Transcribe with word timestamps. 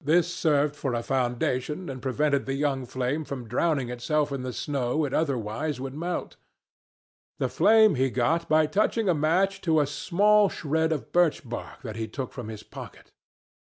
This 0.00 0.34
served 0.34 0.74
for 0.74 0.92
a 0.92 1.04
foundation 1.04 1.88
and 1.88 2.02
prevented 2.02 2.46
the 2.46 2.54
young 2.54 2.84
flame 2.84 3.24
from 3.24 3.46
drowning 3.46 3.90
itself 3.90 4.32
in 4.32 4.42
the 4.42 4.52
snow 4.52 5.04
it 5.04 5.14
otherwise 5.14 5.80
would 5.80 5.94
melt. 5.94 6.34
The 7.38 7.48
flame 7.48 7.94
he 7.94 8.10
got 8.10 8.48
by 8.48 8.66
touching 8.66 9.08
a 9.08 9.14
match 9.14 9.60
to 9.60 9.78
a 9.80 9.86
small 9.86 10.48
shred 10.48 10.90
of 10.90 11.12
birch 11.12 11.48
bark 11.48 11.82
that 11.82 11.94
he 11.94 12.08
took 12.08 12.32
from 12.32 12.48
his 12.48 12.64
pocket. 12.64 13.12